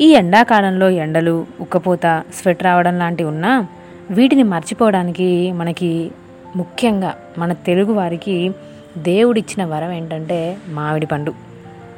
[0.00, 3.66] ఈ ఎండాకాలంలో ఎండలు ఉక్కపోత స్వెట్ రావడం లాంటివి ఉన్నా
[4.10, 6.10] వీటిని మర్చిపోవడానికి మనకి
[6.56, 8.50] ముఖ్యంగా మన తెలుగు వారికి
[8.98, 11.34] దేవుడిచ్చిన వరం ఏంటంటే మామిడి పండు.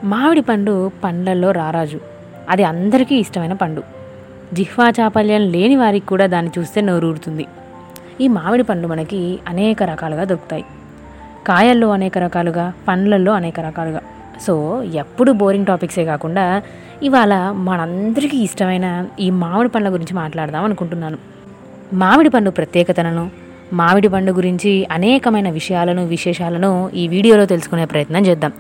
[0.05, 2.01] మామిడి పండు పండ్లలో రారాజు.
[2.51, 3.83] అది అందరికీ ఇష్టమైన పండు.
[4.53, 7.47] జిహ్వా చాపల్యం లేని వారికి కూడా దాన్ని చూస్తే నోరూరుతుంది
[8.21, 10.65] ఈ మామిడి పండ్లు మనకి అనేక రకాలుగా దొరుకుతాయి.
[11.47, 14.01] కాయల్లో అనేక రకాలుగా పండ్లల్లో అనేక రకాలుగా.
[14.41, 16.63] సో ఎప్పుడు బోరింగ్ టాపిక్సే కాకుండా
[17.03, 21.19] ఇవాళ మనందరికీ ఇష్టమైన ఈ మామిడి పండ్ల గురించి మాట్లాడదాం అనుకుంటున్నాను.
[21.93, 23.31] మామిడి పండు ప్రత్యేకతలను
[23.73, 28.53] మామిడి పండు గురించి అనేకమైన విషయాలను విశేషాలను ఈ వీడియోలో తెలుసుకునే ప్రయత్నం చేద్దాం.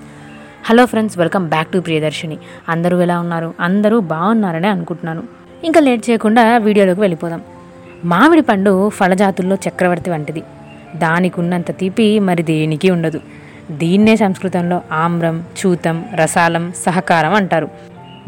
[0.64, 2.38] Hello friends welcome back to Priyadarshini.
[2.68, 3.54] అందరూ ఎలా ఉన్నారు?
[3.60, 5.23] అందరూ బాగున్నారని అనుకుంటున్నాను.
[5.65, 7.42] ఇంకా లేట్ చేయకుండా వీడియోలోకి వెళ్ళిపోదాం.
[8.04, 10.42] మామిడి పండు ఫలజాతుల్లో చక్రవర్తి వంటిది.
[10.96, 13.20] దానికి ఉన్నంత తీపి మరి దేనికి ఉండదు.
[13.70, 17.69] దీన్నే సంస్కృతంలో ఆమ్రం చూతం రసాలం సహకారం అంటారు.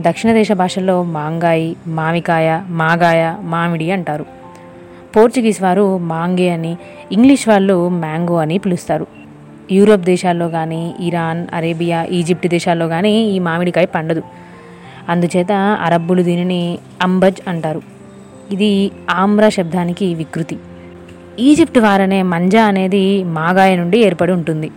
[0.01, 4.27] దక్షిణ దేశ భాషల్లో మాంగాయి మామికాయ మాగాయ మామిడి అంటారు.
[5.17, 6.77] పోర్చుగీస్ వారు మాంగే అని
[7.13, 9.07] ఇంగ్లీష్ వాళ్ళు మ్యాంగో అని పిలుస్తారు.
[9.73, 14.23] యూరోప్ దేశాల్లో కానీ ఇరాన్ అరేబియా ఈజిప్ట్ దేశాల్లో కానీ ఈ మామిడికాయ పండదు.
[15.09, 17.83] అందుచేత అరబ్బులు దీనిని అంబజ్ అంటారు.
[18.53, 20.57] ఇది ఆమ్ర శబ్దానికి వికృతి.
[21.39, 24.71] ఈజిప్ట్ వారనే మంజా అనేది మాగాయ నుండి ఏర్పడి ఉంటుంది.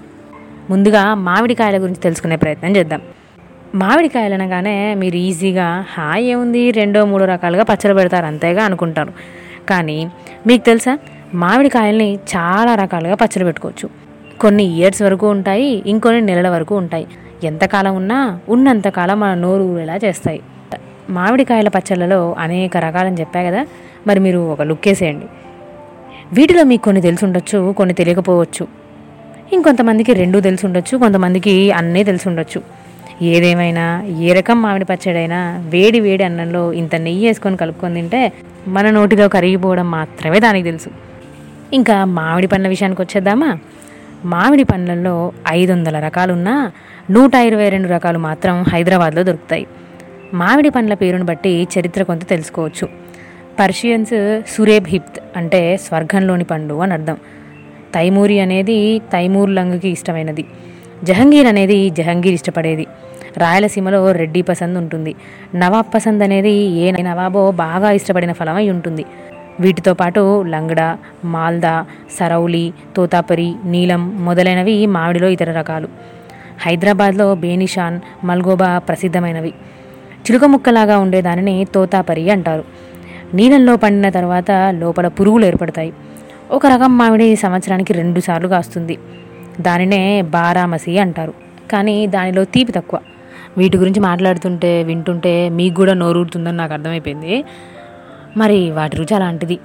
[0.69, 3.01] ముందుగా మామిడికాయల గురించి తెలుసుకునే ప్రయత్నం చేద్దాం.
[3.75, 6.71] మామిడికాయలు అనగానే మీరు ఈజీగా హాయ్ ఏముంది?
[6.71, 9.13] రెండో మూడో రకాలుగా పచ్చడి పెడతారు అంతేగా అనుకుంటారు.
[9.69, 10.11] కానీ
[10.47, 10.97] మీకు తెలుసా?
[11.33, 13.89] మామిడికాయల్ని చాలా రకాలుగా పచ్చడి పెట్టుకోవచ్చు.
[14.39, 17.07] కొన్ని ఇయర్స్ వరకు ఉంటాయి ఇంకొన్ని నెలల వరకు ఉంటాయి.
[17.43, 20.41] ఎంతకాలం ఉన్నా ఉన్నంతకాలం మన నోరు ఊరేలా చేస్తాయి.
[21.09, 23.67] మామిడికాయల పచ్చళ్ళలో అనేక రకాలని చెప్పా కదా
[24.07, 25.25] మరి మీరు ఒక లుక్ వేసేయండి
[26.33, 28.84] వీటిలో మీకు కొన్ని తెలిసి ఉండొచ్చు కొన్ని తెలియకపోవచ్చు.
[29.53, 32.61] ఇంకొంతమందికి రెండు తెలిసి ఉండొచ్చు కొంతమందికి అన్నీ తెలిసి ఉండొచ్చు
[33.21, 38.33] ఏదేమైనా ఏ రకం మామిడి పచ్చడైనా వేడి వేడి అన్నంలో ఇంత నెయ్యి వేసుకొని కలుపుకొని తింటే
[38.67, 40.89] మన నోటిలో కరిగిపోవడం మాత్రమే దానికి తెలుసు.
[41.73, 43.57] ఇంకా మామిడి పండ్ల విషయానికి వచ్చేద్దామా?
[44.25, 46.71] మామిడి పండ్లలో ఐదు వందల రకాలున్నా
[47.11, 49.67] నూట ఇరవై రెండు రకాలు మాత్రం హైదరాబాద్లో దొరుకుతాయి.
[50.33, 52.89] మామిడి పండ్ల పేరును బట్టి చరిత్ర కొంత తెలుసుకోవచ్చు.
[53.59, 57.17] పర్షియన్స్ సురేబ్ హిప్త్ అంటే స్వర్గంలోని పండు అని అర్థం.
[57.95, 58.77] తైమూరి అనేది
[59.13, 60.45] తైమూర్ లంగ్కి ఇష్టమైనది.
[61.03, 62.85] జహంగీర్ అనేది జహంగీర్ ఇష్టపడేది.
[63.37, 65.15] రాయలసీమలో రెడ్డి పసంద్ ఉంటుంది.
[65.55, 69.05] నవాబ్ పసంద్ అనేది ఏ నవాబో బాగా ఇష్టపడిన ఫలం అయి ఉంటుంది.
[69.59, 71.85] వీటితో పాటు లంగడా మాల్దా
[72.19, 75.87] సరౌలి తోతాపరి నీలం మొదలైనవి మామిడిలో ఇతర రకాలు.
[76.61, 79.53] హైదరాబాద్లో బేనిషాన్ మల్గోబా ప్రసిద్ధమైనవి.
[80.25, 82.63] చిలుక ముక్కలాగా ఉండేదానిని తోతాపరి అంటారు.
[83.33, 85.93] నీళ్ళల్లో పండిన తర్వాత లోపల పురుగులు ఏర్పడతాయి.
[86.51, 88.97] ఒక రకం మామిడి సంవత్సరానికి రెండు సార్లు కాస్తుంది.
[89.61, 91.33] దానినే బారామసి అంటారు.
[91.71, 92.99] కానీ దానిలో తీపి తక్కువ.
[93.57, 97.43] వీటి గురించి మాట్లాడుతుంటే వింటుంటే మీకు కూడా నోరూరుతుందని నాకు అర్థమైపోయింది.
[98.37, 99.59] మరి వాటి రుచి అలాంటిది.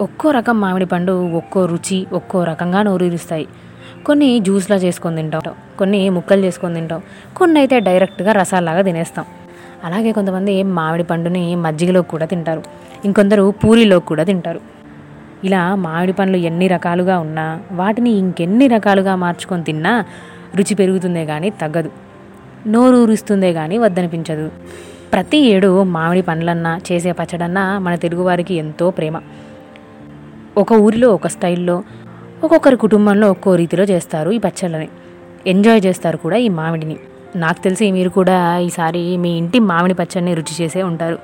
[0.00, 3.46] ఒక్కో రకం మామిడి పండు ఒక్కో రుచి ఒక్కో రకంగా నోరూరుస్తాయి
[4.06, 5.42] కొన్ని జ్యూస్లా చేసుకొని తింటాం.
[5.78, 7.02] కొన్ని ముక్కలు చేసుకొని తింటాం.
[7.36, 9.24] కొన్ని అయితే డైరెక్ట్గా రసాల్లాగా తినేస్తాం.
[9.84, 12.62] అలాగే కొంతమంది మామిడి పండుని మజ్జిగలో కూడా తింటారు.
[13.04, 14.76] ఇంకొందరు పూరిలో కూడా తింటారు.
[15.44, 20.04] ఇలా మామిడి పండ్లు ఎన్ని రకాలుగా ఉన్నా వాటిని ఇంకెన్ని రకాలుగా మార్చుకొని తిన్నా
[20.54, 21.90] రుచి పెరుగుతుందే కానీ తగ్గదు.
[22.66, 24.50] నోరు ఊరుస్తుందే కానీ వద్దనిపించదు.
[25.12, 29.20] ప్రతి ఏడు మామిడి పండ్లన్నా చేసే పచ్చడన్నా మన తెలుగువారికి ఎంతో ప్రేమ.
[30.56, 31.82] ఒక ఊరిలో ఒక స్టైల్లో
[32.44, 34.88] ఒక్కొక్కరి కుటుంబంలో ఒక్కో రీతిలో చేస్తారు ఈ పచ్చళ్ళని.
[35.46, 36.96] ఎంజాయ్ చేస్తారు కూడా ఈ మామిడిని.
[37.36, 41.18] నాకు తెలిసి మీరు కూడా ఈసారి మీ ఇంటి మామిడి పచ్చడిని రుచి చేసే ఉంటారు.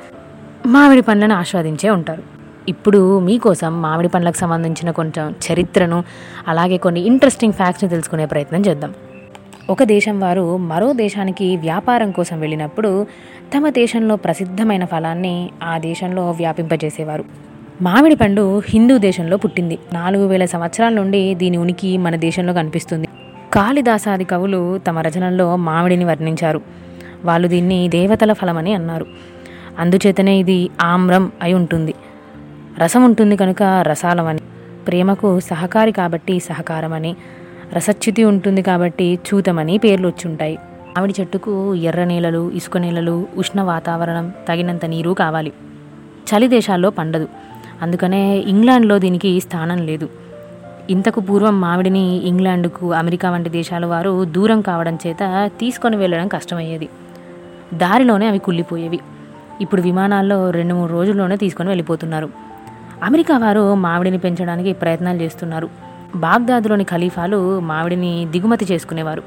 [0.66, 2.41] మామిడి పండ్లను ఆస్వాదించే ఉంటారు.
[2.68, 6.04] ఇప్పుడు మీకోసం మామిడి పండ్లకు సంబంధించిన కొంచెం చరిత్రను
[6.48, 8.94] అలాగే కొన్ని ఇంట్రెస్టింగ్ ఫ్యాక్ట్స్ని తెలుసుకునే ప్రయత్నం చేద్దాం.
[9.70, 13.06] ఒక దేశం వారు మరో దేశానికి వ్యాపారం కోసం వెళ్ళినప్పుడు
[13.56, 17.24] తమ దేశంలో ప్రసిద్ధమైన ఫలాన్ని ఆ దేశంలో వ్యాపింపజేసేవారు.
[17.82, 19.78] మామిడి పండు హిందూ దేశంలో పుట్టింది.
[19.92, 23.08] నాలుగు వేల సంవత్సరాల నుండి దీని ఉనికి మన దేశంలో కనిపిస్తుంది.
[23.52, 26.60] కాళిదాసాది కవులు తమ రచనల్లో మామిడిని వర్ణించారు.
[27.24, 29.06] వాళ్ళు దీన్ని దేవతల ఫలమని అన్నారు.
[29.78, 31.94] అందుచేతనే ఇది ఆమ్రం అయి ఉంటుంది.
[32.78, 34.40] రసం ఉంటుంది కనుక రసాలమని.
[34.86, 37.16] ప్రేమకు సహకారి కాబట్టి సహకారమని.
[37.72, 40.58] రసచ్యుతి ఉంటుంది కాబట్టి చూతమని పేర్లు వచ్చుంటాయి
[40.96, 45.52] మామిడి చెట్టుకు ఎర్ర నేలలు ఇసుక నేలలు ఉష్ణ వాతావరణం తగినంత నీరు కావాలి.
[46.28, 47.28] చలి దేశాల్లో పండదు.
[47.82, 50.08] అందుకనే ఇంగ్లాండ్లో దీనికి స్థానం లేదు.
[50.90, 56.88] ఇంతకు పూర్వం మామిడిని ఇంగ్లాండ్కు అమెరికా వంటి దేశాల వారు దూరం కావడం చేత తీసుకొని వెళ్ళడం కష్టమయ్యేది.
[57.74, 58.98] దారిలోనే అవి కుళ్ళిపోయేవి.
[59.60, 62.51] ఇప్పుడు విమానాల్లో రెండు మూడు రోజుల్లోనే తీసుకొని వెళ్ళిపోతున్నారు.
[63.02, 65.68] అమెరికా వారు మామిడిని పెంచడానికి ప్రయత్నాలు చేస్తున్నారు.
[66.16, 69.22] బాగ్దాద్లోని ఖలీఫాలు మామిడిని దిగుమతి చేసుకునేవారు.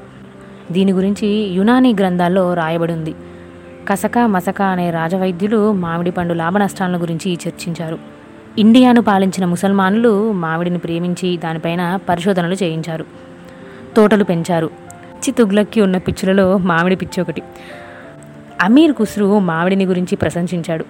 [0.72, 3.14] దీని గురించి యునానీ గ్రంథాల్లో రాయబడి ఉంది
[3.88, 7.98] కసక మసక అనే రాజవైద్యులు మామిడి పండు లాభ గురించి చర్చించారు.
[8.58, 13.04] ఇండియాను పాలించిన ముసల్మానులు మామిడిని ప్రేమించి దానిపైన పరిశోధనలు చేయించారు.
[13.96, 14.70] తోటలు పెంచారు.
[15.28, 17.42] చితుగ్లక్కి ఉన్న పిచ్చులలో మామిడి పిచ్చి ఒకటి.
[18.60, 20.84] అమీర్ కుస్రు మామిడిని గురించి ప్రశంసించాడు.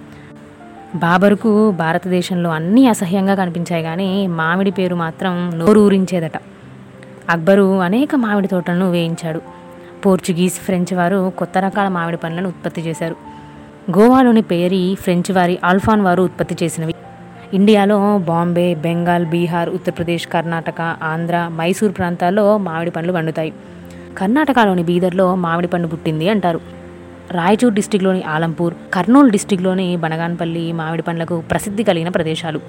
[0.95, 6.31] బాబరుకు భారతదేశంలో అన్నీ అసహ్యంగా కనిపించాయి కానీ మామిడి పేరు మాత్రం నోరూరించేదట.
[7.29, 9.41] అక్బరు అనేక మామిడి తోటలను వేయించాడు.
[10.05, 13.15] పోర్చుగీస్ ఫ్రెంచ్ వారు కొత్త రకాల మామిడి పండ్లను ఉత్పత్తి చేశారు.
[13.97, 16.93] గోవాలోని పేరి ఫ్రెంచ్ వారి ఆల్ఫాన్ వారు ఉత్పత్తి చేసినవి.
[17.53, 23.53] ఇండియాలో బాంబే బెంగాల్ బీహార్ ఉత్తరప్రదేశ్ కర్ణాటక ఆంధ్ర మైసూర్ ప్రాంతాల్లో మామిడి పండ్లు పండుతాయి.
[24.17, 26.76] కర్ణాటకలోని బీదర్లో మామిడి పండు పుట్టింది అంటారు.
[27.31, 32.59] రాయచూర్ డిస్టిక్లోని ఆలంపూర్ కర్నూలు డిస్టిక్లోని బనగాన్పల్లి మామిడి పండ్లకు ప్రసిద్ధి కలిగిన ప్రదేశాలు.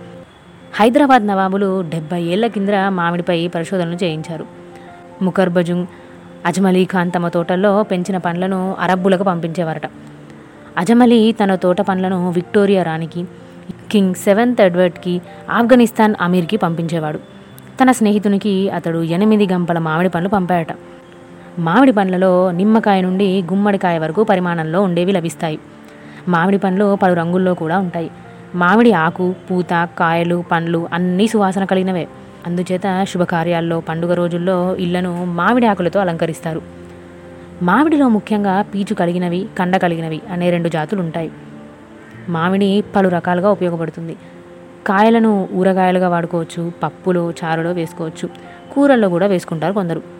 [0.74, 4.46] హైదరాబాద్ నవాబులు డెబ్బై ఏళ్ళ కింద మామిడిపై పరిశోధనలు చేయించారు.
[5.22, 5.86] ముఖర్బజుంగ్
[6.46, 9.86] అజమలీ ఖాన్ తమ తోటల్లో పెంచిన పండ్లను అరబ్బులకు పంపించేవారట.
[10.76, 13.24] అజమలి తన తోట పండ్లను విక్టోరియా రాణికి
[13.90, 17.18] కింగ్ సెవెంత్ ఎడ్వర్డ్కి ఆఫ్ఘనిస్తాన్ అమీర్కి పంపించేవాడు.
[17.82, 20.72] తన స్నేహితునికి అతడు ఎనిమిది గంపల మామిడి పండ్లు పంపాడట
[21.58, 25.58] మామిడి పండ్లలో నిమ్మకాయ నుండి గుమ్మడికాయ వరకు పరిమాణంలో ఉండేవి లభిస్తాయి.
[26.28, 28.10] మామిడి పండ్లు పలు రంగుల్లో కూడా ఉంటాయి.
[28.54, 32.08] మామిడి ఆకు పూత కాయలు పండ్లు అన్నీ సువాసన కలిగినవే.
[32.46, 36.62] అందుచేత శుభకార్యాల్లో పండుగ రోజుల్లో ఇళ్ళను మామిడి ఆకులతో అలంకరిస్తారు.
[37.62, 41.30] మామిడిలో ముఖ్యంగా పీచు కలిగినవి కండ కలిగినవి అనే రెండు జాతులు ఉంటాయి.
[42.28, 44.16] మామిడి పలు రకాలుగా ఉపయోగపడుతుంది.
[44.86, 48.28] కాయలను ఊరగాయలుగా వాడుకోవచ్చు పప్పులో చారులో వేసుకోవచ్చు
[48.74, 50.17] కూరల్లో కూడా వేసుకుంటారు కొందరు.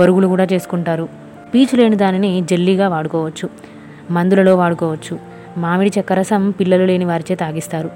[0.00, 1.08] వరుగులు కూడా చేసుకుంటారు.
[1.54, 3.48] పీచు లేని దానిని జెల్లీగా వాడుకోవచ్చు.
[4.10, 5.18] మందులలో వాడుకోవచ్చు.
[5.58, 7.90] మామిడి చెక్కరసం పిల్లలు లేని వారిచే తాగిస్తారు.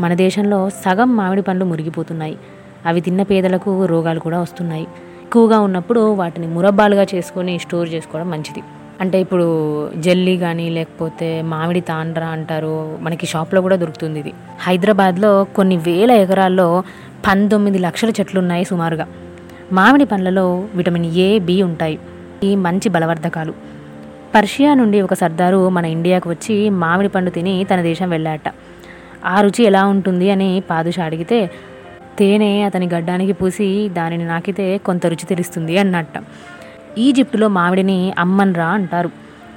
[0.00, 2.38] మన దేశంలో సగం మామిడి పండ్లు మురిగిపోతున్నాయి.
[2.86, 4.86] అవి తిన్న పేదలకు రోగాలు కూడా వస్తున్నాయి.
[5.22, 8.62] ఎక్కువగా ఉన్నప్పుడు వాటిని మురబ్బాలుగా చేసుకొని స్టోర్ చేసుకోవడం మంచిది.
[9.00, 9.46] అంటే ఇప్పుడు
[9.96, 12.98] జెల్లీ కానీ లేకపోతే మామిడి తాండ్ర అంటారు.
[13.00, 14.32] మనకి షాప్లో కూడా దొరుకుతుంది ఇది.
[14.60, 16.82] హైదరాబాద్లో కొన్ని వేల ఎకరాల్లో
[17.26, 19.06] పంతొమ్మిది లక్షల చెట్లు ఉన్నాయి సుమారుగా.
[19.72, 21.98] మామిడి పండ్లలో విటమిన్ ఏ బి ఉంటాయి.
[22.44, 23.54] ఈ మంచి బలవర్ధకాలు.
[24.34, 28.42] పర్షియా నుండి ఒక సర్దారు మన ఇండియాకు వచ్చి మామిడి పండు తిని తన దేశం వెళ్ళాట.
[29.24, 31.50] ఆ రుచి ఎలా ఉంటుంది అని పాదుషా అడిగితే
[32.18, 36.12] తేనె అతని గడ్డానికి పూసి దానిని నాకితే కొంత రుచి తెలుస్తుంది అన్నట్ట.
[36.98, 39.10] ఈజిప్టులో మామిడిని అమ్మన్రా అంటారు.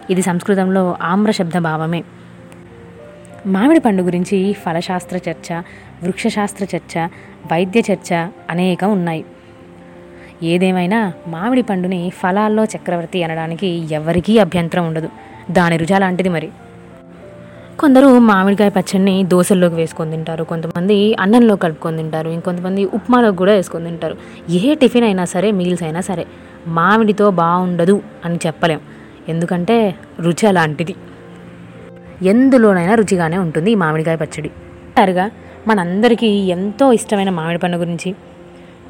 [0.09, 2.03] ఇది సంస్కృతంలో ఆమ్ర శబ్ద భావమే.
[3.47, 5.53] మామిడి పండు గురించి ఫలశాస్త్ర చర్చ
[6.03, 6.99] వృక్షశాస్త్ర చర్చ
[7.51, 8.13] వైద్య చర్చ
[8.49, 9.25] అనేకం ఉన్నాయి.
[10.43, 15.09] ఏదేమైనా మామిడి పండుని ఫలాల్లో చక్రవర్తి అనడానికి ఎవరికీ అభ్యంతరం ఉండదు.
[15.51, 16.49] దాని రుచి అలాంటిది మరి.
[17.79, 20.43] కొందరు మామిడికాయ పచ్చడిని దోశల్లోకి వేసుకొని తింటారు.
[20.43, 22.29] కొంతమంది అన్నంలో కలుపుకొని తింటారు.
[22.29, 24.17] ఇంకొంతమంది ఉప్మాలోకి కూడా వేసుకొని తింటారు.
[24.49, 26.25] ఏ టిఫిన్ అయినా సరే మీల్స్ అయినా సరే
[26.67, 28.79] మామిడితో బాగుండదు అని చెప్పలేం.
[29.29, 30.95] ఎందుకంటే రుచి అలాంటిది
[32.21, 34.47] ఎందులోనైనా రుచిగానే ఉంటుంది ఈ మామిడికాయ పచ్చడి.
[34.47, 35.31] అంటారుగా
[35.67, 38.15] మనందరికీ ఎంతో ఇష్టమైన మామిడి పండు గురించి.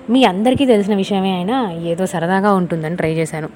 [0.09, 3.49] మీ అందరికీ తెలిసిన విషయమే అయినా ఏదో సరదాగా ఉంటుందని ట్రై చేశాను.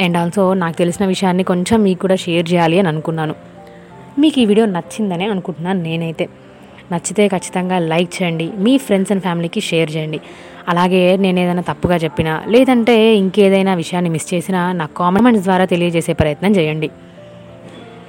[0.00, 3.34] అండ్ ఆల్సో నాకు తెలిసిన విషయాన్ని కొంచెం మీకు కూడా షేర్ చేయాలి అని అనుకున్నాను.
[4.18, 6.28] మీకు ఈ వీడియో నచ్చిందనే అనుకుంటున్నాను నేనైతే.
[6.92, 10.20] నచ్చితే ఖచ్చితంగా లైక్ చేయండి మీ ఫ్రెండ్స్ అండ్ ఫ్యామిలీకి షేర్ చేయండి.
[10.68, 16.52] అలాగే నేను ఏదైనా తప్పుగా చెప్పినా లేదంటే ఇంకేదైనా విషయాన్ని మిస్ చేసినా నా కామెంట్స్ ద్వారా తెలియజేసే ప్రయత్నం
[16.52, 16.90] చేయండి.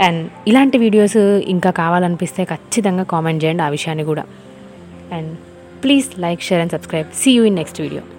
[0.01, 4.25] అండ్ ఇలాంటి వీడియోస్ ఇంకా కావాలనిపిస్తే ఖచ్చితంగా కామెంట్ చేయండి ఆ విషయాన్ని కూడా.
[5.11, 5.54] And
[5.85, 7.13] Please like, share, and subscribe.
[7.13, 8.14] See you in next video.